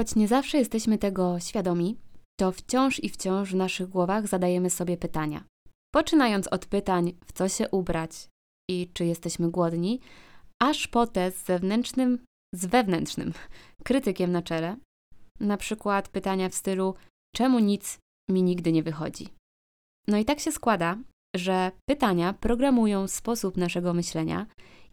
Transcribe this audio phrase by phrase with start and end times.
[0.00, 1.96] choć nie zawsze jesteśmy tego świadomi,
[2.38, 5.44] to wciąż i wciąż w naszych głowach zadajemy sobie pytania.
[5.94, 8.28] Poczynając od pytań, w co się ubrać
[8.70, 10.00] i czy jesteśmy głodni,
[10.62, 12.18] aż po te z zewnętrznym,
[12.54, 13.32] z wewnętrznym
[13.86, 14.76] krytykiem na czele,
[15.40, 16.94] na przykład pytania w stylu:
[17.34, 17.98] czemu nic
[18.30, 19.28] mi nigdy nie wychodzi?
[20.08, 20.98] No i tak się składa,
[21.36, 24.46] że pytania programują sposób naszego myślenia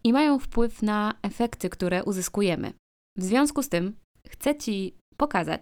[0.04, 2.74] i mają wpływ na efekty, które uzyskujemy.
[3.18, 5.62] W związku z tym chcę Ci pokazać,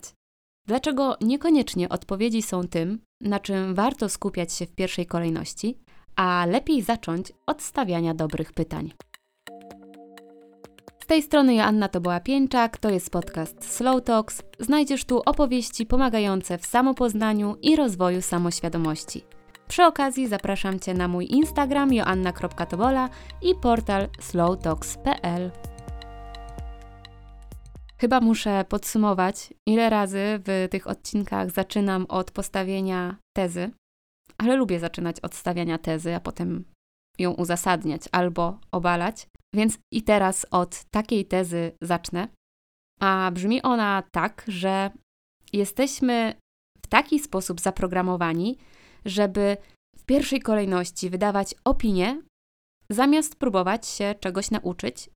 [0.67, 5.77] dlaczego niekoniecznie odpowiedzi są tym, na czym warto skupiać się w pierwszej kolejności,
[6.15, 8.91] a lepiej zacząć od stawiania dobrych pytań.
[11.05, 14.41] Z tej strony Joanna Toboła Pieńczak, to jest podcast Slow Talks.
[14.59, 19.23] Znajdziesz tu opowieści pomagające w samopoznaniu i rozwoju samoświadomości.
[19.67, 23.09] Przy okazji zapraszam Cię na mój Instagram joanna.tobola
[23.41, 25.51] i portal slowtalks.pl.
[27.97, 33.71] Chyba muszę podsumować, ile razy w tych odcinkach zaczynam od postawienia tezy,
[34.37, 36.65] ale lubię zaczynać od stawiania tezy, a potem
[37.19, 39.27] ją uzasadniać albo obalać.
[39.53, 42.27] Więc i teraz od takiej tezy zacznę.
[43.01, 44.91] A brzmi ona tak, że
[45.53, 46.33] jesteśmy
[46.83, 48.57] w taki sposób zaprogramowani,
[49.05, 49.57] żeby
[49.97, 52.21] w pierwszej kolejności wydawać opinie,
[52.89, 55.09] zamiast próbować się czegoś nauczyć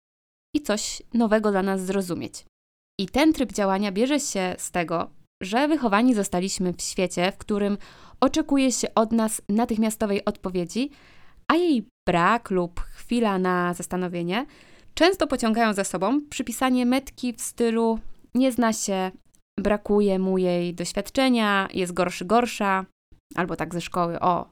[0.56, 2.46] i coś nowego dla nas zrozumieć.
[3.00, 5.10] I ten tryb działania bierze się z tego,
[5.44, 7.78] że wychowani zostaliśmy w świecie, w którym
[8.22, 10.90] oczekuje się od nas natychmiastowej odpowiedzi,
[11.48, 14.46] a jej brak lub chwila na zastanowienie
[14.94, 18.00] często pociągają za sobą przypisanie metki w stylu
[18.36, 19.12] nie zna się,
[19.60, 22.86] brakuje mu jej doświadczenia, jest gorszy, gorsza,
[23.36, 24.50] albo tak ze szkoły, o,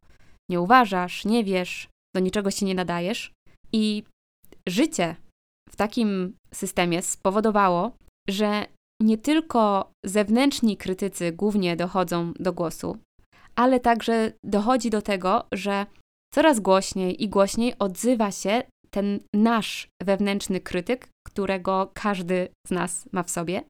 [0.50, 3.32] nie uważasz, nie wiesz, do niczego się nie nadajesz.
[3.74, 4.04] I
[4.70, 5.16] życie
[5.70, 7.92] w takim systemie spowodowało,
[8.30, 8.66] że
[9.02, 12.98] nie tylko zewnętrzni krytycy głównie dochodzą do głosu,
[13.56, 15.86] ale także dochodzi do tego, że
[16.34, 23.24] coraz głośniej i głośniej odzywa się ten nasz wewnętrzny krytyk, którego każdy z nas ma
[23.24, 23.64] w sobie.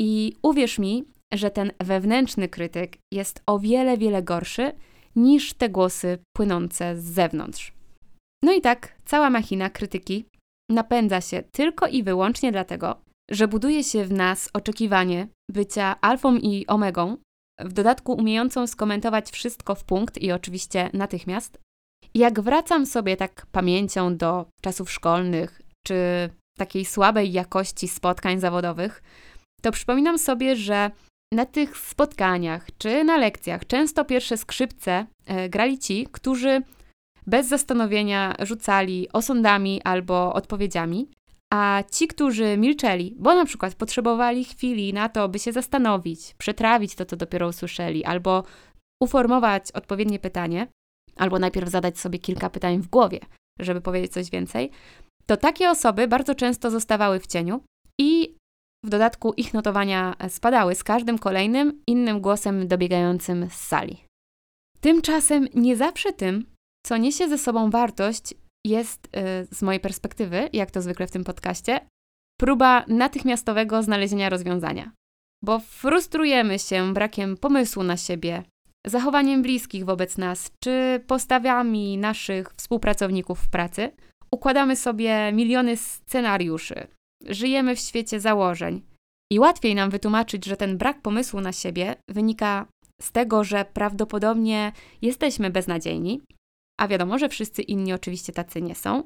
[0.00, 4.72] I uwierz mi, że ten wewnętrzny krytyk jest o wiele, wiele gorszy
[5.16, 7.72] niż te głosy płynące z zewnątrz.
[8.44, 10.24] No i tak, cała machina krytyki
[10.70, 13.00] napędza się tylko i wyłącznie dlatego,
[13.32, 17.16] że buduje się w nas oczekiwanie bycia alfą i omegą,
[17.60, 21.58] w dodatku umiejącą skomentować wszystko w punkt i oczywiście natychmiast.
[22.14, 29.02] Jak wracam sobie tak pamięcią do czasów szkolnych czy takiej słabej jakości spotkań zawodowych,
[29.62, 30.90] to przypominam sobie, że
[31.32, 36.62] na tych spotkaniach czy na lekcjach często pierwsze skrzypce e, grali ci, którzy
[37.26, 41.08] bez zastanowienia rzucali osądami albo odpowiedziami,
[41.52, 46.94] a ci, którzy milczeli, bo na przykład potrzebowali chwili na to, by się zastanowić, przetrawić
[46.94, 48.44] to, co dopiero usłyszeli, albo
[49.02, 50.66] uformować odpowiednie pytanie,
[51.16, 53.20] albo najpierw zadać sobie kilka pytań w głowie,
[53.60, 54.70] żeby powiedzieć coś więcej,
[55.26, 57.60] to takie osoby bardzo często zostawały w cieniu
[58.00, 58.36] i
[58.84, 64.04] w dodatku ich notowania spadały z każdym kolejnym innym głosem dobiegającym z sali.
[64.80, 66.46] Tymczasem nie zawsze tym,
[66.86, 68.34] co niesie ze sobą wartość,
[68.66, 71.80] jest y, z mojej perspektywy, jak to zwykle w tym podcaście,
[72.40, 74.92] próba natychmiastowego znalezienia rozwiązania.
[75.44, 78.42] Bo frustrujemy się brakiem pomysłu na siebie,
[78.86, 83.90] zachowaniem bliskich wobec nas, czy postawami naszych współpracowników w pracy.
[84.30, 86.86] Układamy sobie miliony scenariuszy,
[87.26, 88.82] żyjemy w świecie założeń
[89.32, 92.66] i łatwiej nam wytłumaczyć, że ten brak pomysłu na siebie wynika
[93.02, 96.20] z tego, że prawdopodobnie jesteśmy beznadziejni,
[96.82, 99.02] a wiadomo, że wszyscy inni oczywiście tacy nie są,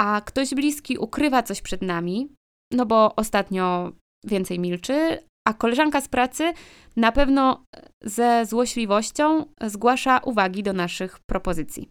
[0.00, 2.28] a ktoś bliski ukrywa coś przed nami,
[2.72, 3.92] no bo ostatnio
[4.24, 5.18] więcej milczy,
[5.48, 6.52] a koleżanka z pracy
[6.96, 7.64] na pewno
[8.02, 11.90] ze złośliwością zgłasza uwagi do naszych propozycji.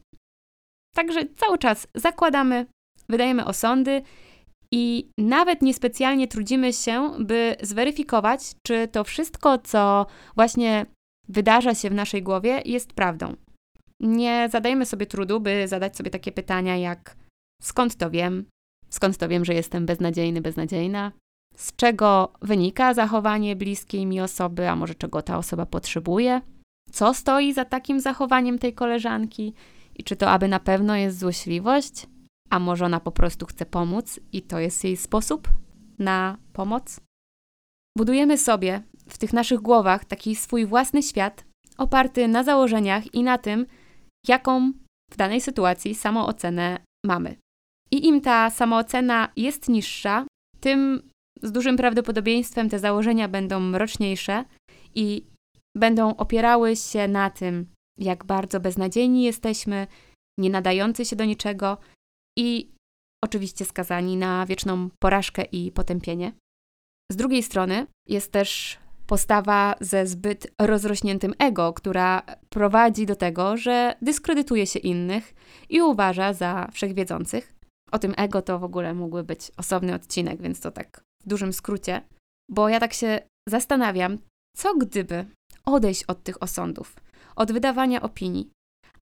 [0.95, 2.65] Także cały czas zakładamy,
[3.09, 4.01] wydajemy osądy
[4.71, 10.05] i nawet niespecjalnie trudzimy się, by zweryfikować, czy to wszystko, co
[10.35, 10.85] właśnie
[11.27, 13.35] wydarza się w naszej głowie, jest prawdą.
[13.99, 17.17] Nie zadajmy sobie trudu, by zadać sobie takie pytania jak
[17.61, 18.45] skąd to wiem,
[18.89, 21.11] skąd to wiem, że jestem beznadziejny, beznadziejna,
[21.55, 26.41] z czego wynika zachowanie bliskiej mi osoby, a może czego ta osoba potrzebuje,
[26.91, 29.53] co stoi za takim zachowaniem tej koleżanki?
[29.95, 32.07] I czy to aby na pewno jest złośliwość,
[32.49, 35.49] a może ona po prostu chce pomóc i to jest jej sposób
[35.99, 36.99] na pomoc?
[37.97, 41.45] Budujemy sobie w tych naszych głowach taki swój własny świat,
[41.77, 43.65] oparty na założeniach i na tym,
[44.27, 44.71] jaką
[45.11, 47.35] w danej sytuacji samoocenę mamy.
[47.91, 50.25] I im ta samoocena jest niższa,
[50.59, 51.09] tym
[51.43, 54.45] z dużym prawdopodobieństwem te założenia będą mroczniejsze
[54.95, 55.25] i
[55.77, 57.67] będą opierały się na tym,
[57.97, 59.87] jak bardzo beznadziejni jesteśmy,
[60.39, 61.77] nie nadający się do niczego
[62.37, 62.71] i
[63.23, 66.33] oczywiście skazani na wieczną porażkę i potępienie.
[67.11, 73.95] Z drugiej strony jest też postawa ze zbyt rozrośniętym ego, która prowadzi do tego, że
[74.01, 75.33] dyskredytuje się innych
[75.69, 77.53] i uważa za wszechwiedzących.
[77.91, 81.53] O tym ego to w ogóle mógłby być osobny odcinek, więc to tak w dużym
[81.53, 82.01] skrócie,
[82.51, 83.19] bo ja tak się
[83.49, 84.17] zastanawiam,
[84.57, 85.25] co gdyby
[85.65, 86.95] odejść od tych osądów,
[87.35, 88.49] od wydawania opinii,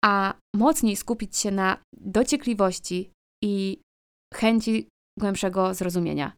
[0.05, 3.11] a mocniej skupić się na dociekliwości
[3.45, 3.81] i
[4.35, 6.33] chęci głębszego zrozumienia.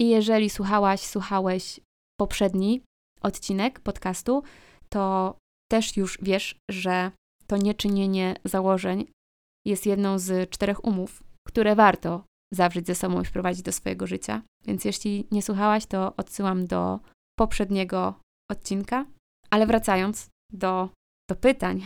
[0.00, 1.80] I jeżeli słuchałaś, słuchałeś
[2.20, 2.82] poprzedni
[3.20, 4.42] odcinek podcastu,
[4.88, 5.34] to
[5.70, 7.10] też już wiesz, że
[7.46, 9.06] to nieczynienie założeń
[9.66, 12.24] jest jedną z czterech umów, które warto
[12.54, 14.42] zawrzeć ze sobą i wprowadzić do swojego życia.
[14.64, 17.00] Więc jeśli nie słuchałaś, to odsyłam do
[17.38, 18.14] poprzedniego
[18.50, 19.06] odcinka.
[19.50, 20.88] Ale wracając do,
[21.30, 21.82] do pytań,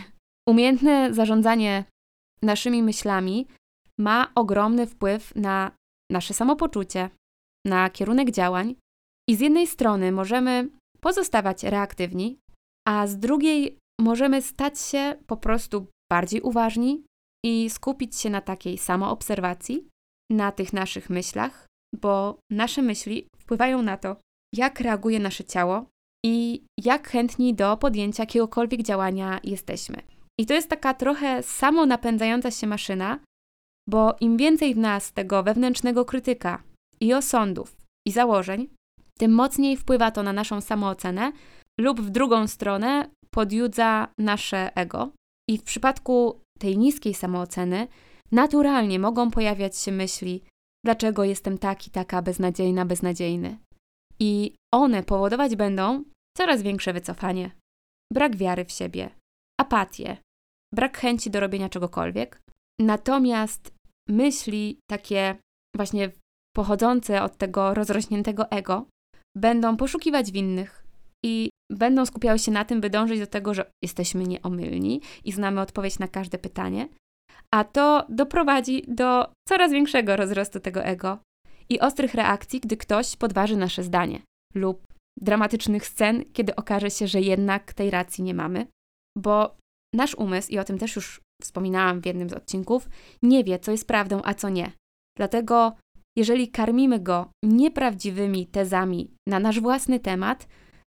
[0.49, 1.85] umiejętne zarządzanie
[2.43, 3.47] naszymi myślami
[3.99, 5.71] ma ogromny wpływ na
[6.13, 7.11] nasze samopoczucie,
[7.67, 8.75] na kierunek działań.
[9.29, 10.69] I z jednej strony możemy
[11.05, 12.39] pozostawać reaktywni,
[12.89, 17.05] a z drugiej możemy stać się po prostu bardziej uważni
[17.47, 19.89] i skupić się na takiej samoobserwacji,
[20.33, 21.67] na tych naszych myślach,
[22.01, 24.17] bo nasze myśli wpływają na to,
[24.55, 25.87] jak reaguje nasze ciało
[26.27, 30.03] i jak chętni do podjęcia jakiegokolwiek działania jesteśmy.
[30.41, 33.19] I to jest taka trochę samo napędzająca się maszyna,
[33.89, 36.62] bo im więcej w nas tego wewnętrznego krytyka
[37.01, 37.77] i osądów
[38.09, 38.69] i założeń,
[39.19, 41.33] tym mocniej wpływa to na naszą samoocenę
[41.81, 45.11] lub w drugą stronę podjudza nasze ego.
[45.51, 47.89] I w przypadku tej niskiej samooceny
[48.33, 50.43] naturalnie mogą pojawiać się myśli,
[50.85, 53.59] dlaczego jestem taki, taka beznadziejna, beznadziejny.
[54.21, 56.05] I one powodować będą
[56.37, 57.51] coraz większe wycofanie,
[58.13, 59.11] brak wiary w siebie,
[59.61, 60.17] apatię,
[60.75, 62.41] brak chęci do robienia czegokolwiek.
[62.81, 63.75] Natomiast
[64.09, 65.37] myśli takie
[65.77, 66.11] właśnie
[66.55, 68.87] pochodzące od tego rozrośniętego ego
[69.37, 70.85] będą poszukiwać winnych
[71.25, 75.61] i będą skupiały się na tym, by dążyć do tego, że jesteśmy nieomylni i znamy
[75.61, 76.89] odpowiedź na każde pytanie,
[77.55, 81.19] a to doprowadzi do coraz większego rozrostu tego ego
[81.69, 84.21] i ostrych reakcji, gdy ktoś podważy nasze zdanie,
[84.55, 84.83] lub
[85.21, 88.67] dramatycznych scen, kiedy okaże się, że jednak tej racji nie mamy,
[89.19, 89.57] bo
[89.95, 92.89] nasz umysł, i o tym też już wspominałam w jednym z odcinków,
[93.23, 94.73] nie wie, co jest prawdą, a co nie.
[95.19, 95.77] Dlatego
[96.17, 100.49] jeżeli karmimy go nieprawdziwymi tezami na nasz własny temat,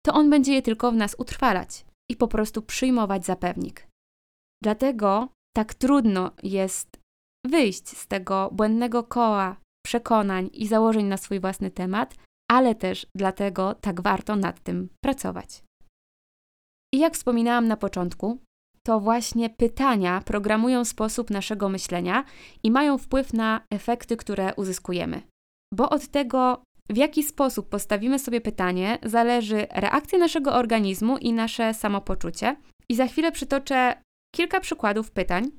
[0.07, 3.89] to on będzie je tylko w nas utrwalać i po prostu przyjmować za pewnik.
[4.63, 7.01] Dlatego tak trudno jest
[7.47, 12.15] wyjść z tego błędnego koła przekonań i założeń na swój własny temat,
[12.51, 15.65] ale też dlatego tak warto nad tym pracować.
[16.95, 18.39] I jak wspominałam na początku,
[18.87, 22.25] to właśnie pytania programują sposób naszego myślenia
[22.63, 25.23] i mają wpływ na efekty, które uzyskujemy.
[25.75, 31.75] Bo od tego, w jaki sposób postawimy sobie pytanie, zależy reakcja naszego organizmu i nasze
[31.75, 32.57] samopoczucie.
[32.89, 34.03] I za chwilę przytoczę
[34.35, 35.51] kilka przykładów pytań,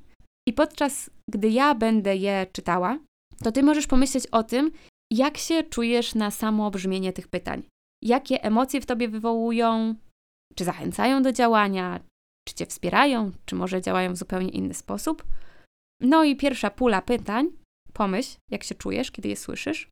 [0.48, 2.98] i podczas gdy ja będę je czytała,
[3.42, 4.70] to ty możesz pomyśleć o tym,
[5.12, 7.62] jak się czujesz na samo brzmienie tych pytań.
[8.02, 9.94] Jakie emocje w tobie wywołują,
[10.54, 12.00] czy zachęcają do działania,
[12.48, 15.24] czy cię wspierają, czy może działają w zupełnie inny sposób.
[16.00, 17.50] No i pierwsza pula pytań.
[17.92, 19.88] Pomyśl, jak się czujesz, kiedy je słyszysz.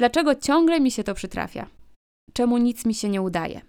[0.00, 1.66] Dlaczego ciągle mi się to przytrafia?
[2.32, 3.60] Czemu nic mi się nie udaje?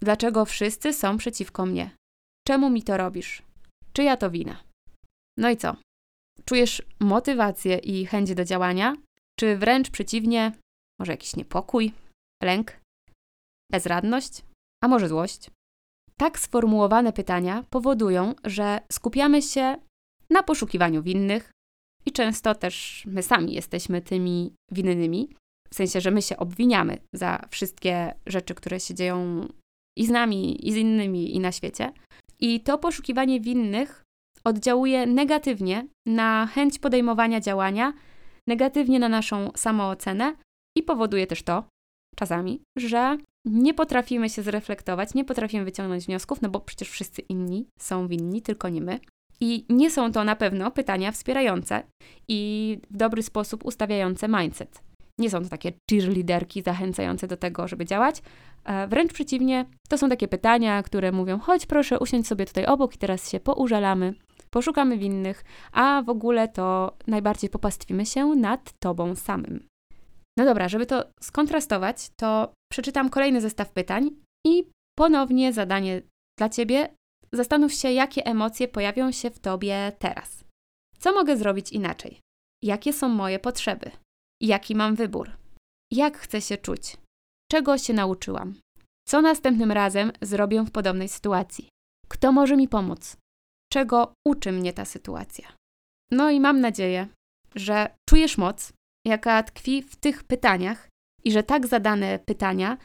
[0.00, 1.90] Dlaczego wszyscy są przeciwko mnie?
[2.46, 3.42] Czemu mi to robisz?
[3.92, 4.62] Czyja to wina?
[5.38, 5.76] No i co?
[6.44, 8.96] Czujesz motywację i chęć do działania?
[9.38, 10.52] Czy wręcz przeciwnie,
[11.00, 11.92] może jakiś niepokój,
[12.42, 12.80] lęk,
[13.70, 14.42] bezradność,
[14.84, 15.50] a może złość?
[16.20, 19.76] Tak sformułowane pytania powodują, że skupiamy się
[20.30, 21.50] na poszukiwaniu winnych
[22.06, 25.28] i często też my sami jesteśmy tymi winnymi,
[25.70, 29.48] w sensie, że my się obwiniamy za wszystkie rzeczy, które się dzieją
[29.98, 31.92] i z nami, i z innymi, i na świecie.
[32.40, 34.02] I to poszukiwanie winnych
[34.44, 37.92] oddziałuje negatywnie na chęć podejmowania działania,
[38.48, 40.36] negatywnie na naszą samoocenę
[40.78, 41.64] i powoduje też to,
[42.16, 47.66] czasami, że nie potrafimy się zreflektować, nie potrafimy wyciągnąć wniosków, no bo przecież wszyscy inni
[47.78, 49.00] są winni, tylko nie my.
[49.40, 51.82] I nie są to na pewno pytania wspierające
[52.28, 54.82] i w dobry sposób ustawiające mindset.
[55.18, 58.22] Nie są to takie cheerleaderki zachęcające do tego, żeby działać.
[58.88, 62.98] Wręcz przeciwnie, to są takie pytania, które mówią: chodź proszę, usiądź sobie tutaj obok i
[62.98, 64.14] teraz się poużalamy,
[64.50, 69.69] poszukamy winnych, a w ogóle to najbardziej popastwimy się nad tobą samym.
[70.40, 74.10] No dobra, żeby to skontrastować, to przeczytam kolejny zestaw pytań
[74.46, 74.64] i
[74.98, 76.02] ponownie zadanie
[76.38, 76.94] dla ciebie.
[77.32, 80.44] Zastanów się, jakie emocje pojawią się w tobie teraz.
[80.98, 82.20] Co mogę zrobić inaczej?
[82.64, 83.90] Jakie są moje potrzeby?
[84.42, 85.30] Jaki mam wybór?
[85.92, 86.96] Jak chcę się czuć?
[87.50, 88.54] Czego się nauczyłam?
[89.08, 91.68] Co następnym razem zrobię w podobnej sytuacji?
[92.08, 93.16] Kto może mi pomóc?
[93.72, 95.52] Czego uczy mnie ta sytuacja?
[96.12, 97.08] No i mam nadzieję,
[97.54, 98.72] że czujesz moc,
[99.06, 100.88] jaka tkwi w tych pytaniach
[101.24, 102.76] i że tak zadane pytania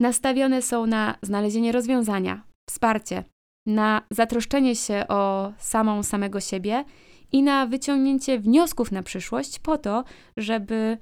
[0.00, 3.24] nastawione są na znalezienie rozwiązania, wsparcie,
[3.66, 6.84] na zatroszczenie się o samą samego siebie
[7.32, 10.04] i na wyciągnięcie wniosków na przyszłość po to,
[10.36, 10.98] żeby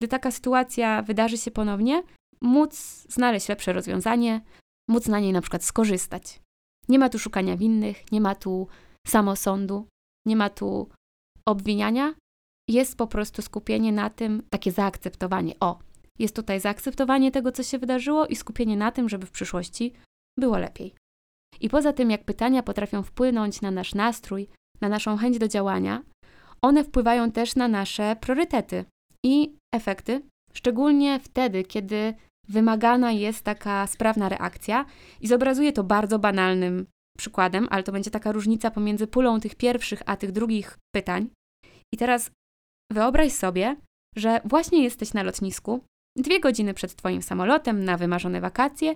[0.00, 2.02] gdy taka sytuacja wydarzy się ponownie,
[2.40, 2.74] móc
[3.08, 4.40] znaleźć lepsze rozwiązanie,
[4.88, 6.40] móc na niej na przykład skorzystać.
[6.88, 8.68] Nie ma tu szukania winnych, nie ma tu
[9.06, 9.86] samosądu,
[10.26, 10.88] nie ma tu
[11.46, 12.14] obwiniania,
[12.70, 15.54] jest po prostu skupienie na tym, takie zaakceptowanie.
[15.60, 15.78] O,
[16.18, 19.92] jest tutaj zaakceptowanie tego, co się wydarzyło i skupienie na tym, żeby w przyszłości
[20.38, 20.94] było lepiej.
[21.60, 24.48] I poza tym, jak pytania potrafią wpłynąć na nasz nastrój,
[24.80, 26.02] na naszą chęć do działania,
[26.62, 28.84] one wpływają też na nasze priorytety
[29.24, 30.22] i efekty,
[30.52, 32.14] szczególnie wtedy, kiedy
[32.48, 34.84] wymagana jest taka sprawna reakcja.
[35.20, 36.86] I zobrazuję to bardzo banalnym
[37.18, 41.30] przykładem, ale to będzie taka różnica pomiędzy pulą tych pierwszych a tych drugich pytań.
[41.94, 42.30] I teraz
[42.90, 43.76] wyobraź sobie,
[44.16, 45.84] że właśnie jesteś na lotnisku,
[46.16, 48.94] dwie godziny przed Twoim samolotem na wymarzone wakacje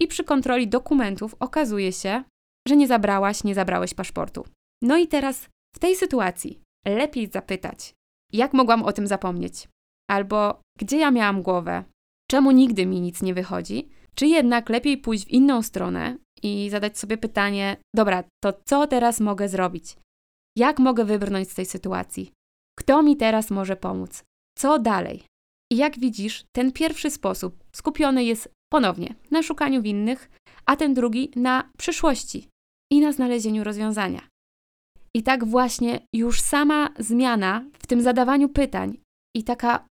[0.00, 2.24] i przy kontroli dokumentów okazuje się,
[2.68, 4.44] że nie zabrałaś, nie zabrałeś paszportu.
[4.82, 7.94] No i teraz w tej sytuacji lepiej zapytać,
[8.32, 9.68] jak mogłam o tym zapomnieć?
[10.10, 11.84] Albo gdzie ja miałam głowę?
[12.30, 13.88] Czemu nigdy mi nic nie wychodzi?
[14.14, 19.20] Czy jednak lepiej pójść w inną stronę i zadać sobie pytanie: dobra, to co teraz
[19.20, 19.96] mogę zrobić?
[20.56, 22.32] Jak mogę wybrnąć z tej sytuacji?
[22.78, 24.24] Kto mi teraz może pomóc?
[24.58, 25.24] Co dalej?
[25.72, 30.30] I jak widzisz, ten pierwszy sposób skupiony jest ponownie na szukaniu winnych,
[30.66, 32.48] a ten drugi na przyszłości
[32.92, 34.20] i na znalezieniu rozwiązania.
[35.16, 38.98] I tak właśnie już sama zmiana w tym zadawaniu pytań
[39.36, 39.86] i taka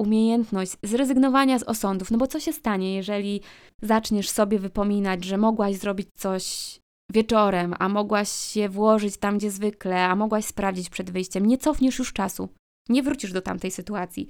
[0.00, 3.40] umiejętność zrezygnowania z osądów, no bo co się stanie, jeżeli
[3.82, 6.78] zaczniesz sobie wypominać, że mogłaś zrobić coś
[7.12, 11.98] wieczorem, a mogłaś się włożyć tam, gdzie zwykle, a mogłaś sprawdzić przed wyjściem, nie cofniesz
[11.98, 12.48] już czasu,
[12.88, 14.28] nie wrócisz do tamtej sytuacji.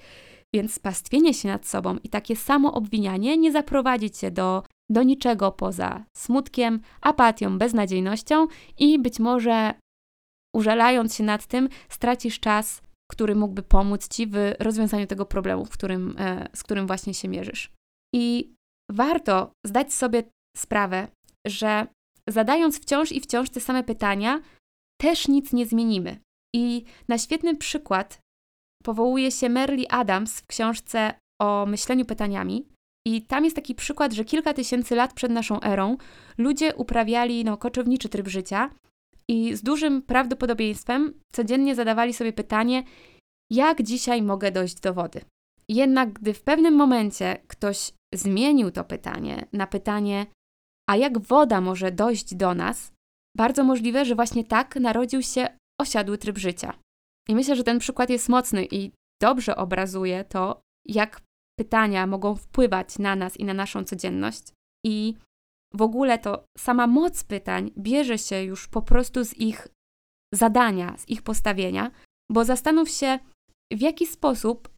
[0.54, 5.52] Więc pastwienie się nad sobą i takie samo obwinianie nie zaprowadzi cię do, do niczego
[5.52, 8.46] poza smutkiem, apatią, beznadziejnością
[8.78, 9.74] i być może
[10.56, 15.70] użalając się nad tym, stracisz czas, który mógłby pomóc ci w rozwiązaniu tego problemu, w
[15.70, 17.72] którym, e, z którym właśnie się mierzysz.
[18.14, 18.54] I
[18.90, 20.22] warto zdać sobie
[20.56, 21.08] sprawę,
[21.46, 21.86] że
[22.28, 24.40] zadając wciąż i wciąż te same pytania,
[25.00, 26.20] też nic nie zmienimy.
[26.54, 28.20] I na świetny przykład
[28.84, 32.68] powołuje się Merli Adams w książce o myśleniu pytaniami.
[33.06, 35.96] I tam jest taki przykład, że kilka tysięcy lat przed naszą erą
[36.38, 38.70] ludzie uprawiali no, koczowniczy tryb życia
[39.28, 42.82] i z dużym prawdopodobieństwem codziennie zadawali sobie pytanie,
[43.52, 45.20] jak dzisiaj mogę dojść do wody.
[45.68, 50.26] Jednak gdy w pewnym momencie ktoś zmienił to pytanie na pytanie,
[50.88, 52.92] a jak woda może dojść do nas,
[53.36, 55.48] bardzo możliwe, że właśnie tak narodził się
[55.80, 56.78] osiadły tryb życia.
[57.28, 58.92] I myślę, że ten przykład jest mocny i
[59.22, 61.20] dobrze obrazuje to, jak
[61.58, 64.52] pytania mogą wpływać na nas i na naszą codzienność.
[64.86, 65.14] I
[65.74, 69.68] w ogóle to sama moc pytań bierze się już po prostu z ich
[70.34, 71.90] zadania, z ich postawienia,
[72.30, 73.18] bo zastanów się,
[73.72, 74.68] w jaki sposób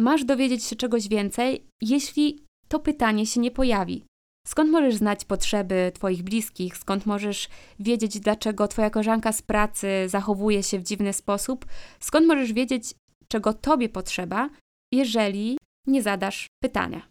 [0.00, 4.04] masz dowiedzieć się czegoś więcej, jeśli to pytanie się nie pojawi.
[4.48, 6.76] Skąd możesz znać potrzeby Twoich bliskich?
[6.76, 11.66] Skąd możesz wiedzieć, dlaczego Twoja koleżanka z pracy zachowuje się w dziwny sposób?
[12.00, 12.94] Skąd możesz wiedzieć,
[13.28, 14.50] czego Tobie potrzeba,
[14.92, 17.08] jeżeli nie zadasz pytania?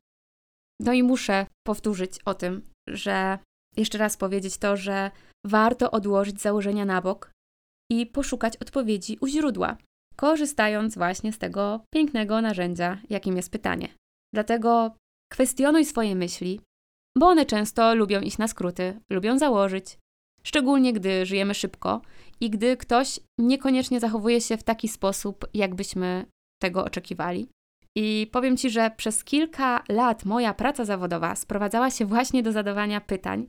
[0.81, 3.39] No i muszę powtórzyć o tym, że
[3.77, 5.11] jeszcze raz powiedzieć to, że
[5.45, 7.31] warto odłożyć założenia na bok
[7.91, 9.77] i poszukać odpowiedzi u źródła,
[10.15, 13.89] korzystając właśnie z tego pięknego narzędzia, jakim jest pytanie.
[14.33, 14.95] Dlatego
[15.31, 16.61] kwestionuj swoje myśli,
[17.17, 19.97] bo one często lubią iść na skróty, lubią założyć,
[20.43, 22.01] szczególnie gdy żyjemy szybko
[22.39, 26.25] i gdy ktoś niekoniecznie zachowuje się w taki sposób, jakbyśmy
[26.61, 27.49] tego oczekiwali.
[27.97, 33.01] I powiem Ci, że przez kilka lat moja praca zawodowa sprowadzała się właśnie do zadawania
[33.01, 33.47] pytań,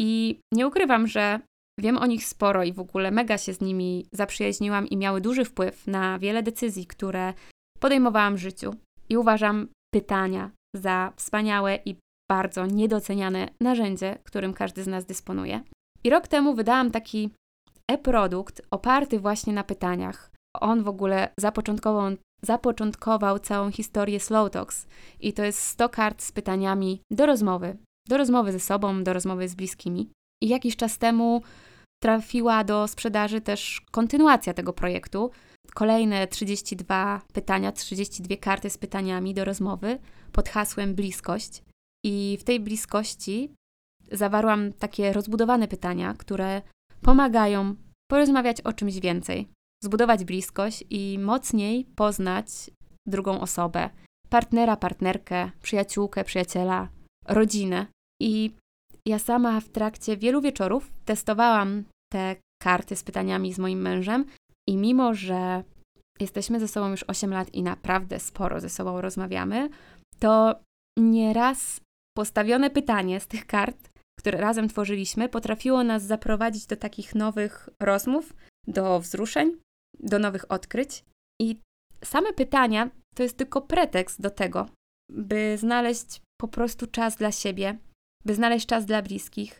[0.00, 1.40] i nie ukrywam, że
[1.80, 5.44] wiem o nich sporo i w ogóle mega się z nimi zaprzyjaźniłam i miały duży
[5.44, 7.34] wpływ na wiele decyzji, które
[7.80, 8.74] podejmowałam w życiu.
[9.08, 11.96] I uważam pytania za wspaniałe i
[12.32, 15.60] bardzo niedoceniane narzędzie, którym każdy z nas dysponuje.
[16.04, 17.30] I rok temu wydałam taki
[17.90, 20.30] e-produkt oparty właśnie na pytaniach.
[20.60, 24.86] On w ogóle zapoczątkował zapoczątkował całą historię Slow Talks.
[25.20, 27.76] I to jest 100 kart z pytaniami do rozmowy.
[28.08, 30.10] Do rozmowy ze sobą, do rozmowy z bliskimi.
[30.42, 31.42] I jakiś czas temu
[32.02, 35.30] trafiła do sprzedaży też kontynuacja tego projektu.
[35.74, 39.98] Kolejne 32 pytania, 32 karty z pytaniami do rozmowy
[40.32, 41.62] pod hasłem bliskość.
[42.04, 43.54] I w tej bliskości
[44.12, 46.62] zawarłam takie rozbudowane pytania, które
[47.00, 47.74] pomagają
[48.10, 49.48] porozmawiać o czymś więcej,
[49.84, 52.46] zbudować bliskość i mocniej poznać
[53.06, 53.90] drugą osobę,
[54.28, 56.88] partnera, partnerkę, przyjaciółkę, przyjaciela,
[57.28, 57.86] rodzinę.
[58.22, 58.50] I
[59.06, 64.24] ja sama w trakcie wielu wieczorów testowałam te karty z pytaniami z moim mężem
[64.68, 65.64] i mimo, że
[66.20, 69.68] jesteśmy ze sobą już 8 lat i naprawdę sporo ze sobą rozmawiamy,
[70.18, 70.54] to
[70.98, 71.80] nieraz
[72.16, 78.34] postawione pytanie z tych kart, które razem tworzyliśmy, potrafiło nas zaprowadzić do takich nowych rozmów,
[78.66, 79.56] do wzruszeń,
[80.00, 81.04] do nowych odkryć.
[81.40, 81.56] I
[82.04, 84.68] same pytania to jest tylko pretekst do tego,
[85.10, 87.78] by znaleźć po prostu czas dla siebie,
[88.24, 89.58] by znaleźć czas dla bliskich,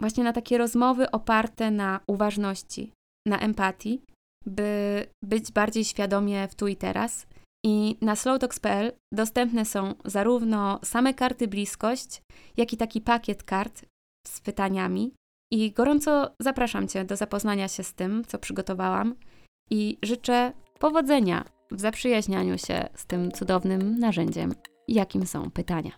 [0.00, 2.92] właśnie na takie rozmowy oparte na uważności,
[3.26, 4.02] na empatii,
[4.46, 7.26] by być bardziej świadomie w tu i teraz.
[7.64, 12.22] I na slowtalks.pl dostępne są zarówno same karty bliskość,
[12.56, 13.84] jak i taki pakiet kart
[14.26, 15.14] z pytaniami.
[15.52, 19.14] I gorąco zapraszam Cię do zapoznania się z tym, co przygotowałam
[19.70, 24.54] i życzę powodzenia w zaprzyjaźnianiu się z tym cudownym narzędziem,
[24.88, 25.92] jakim są pytania.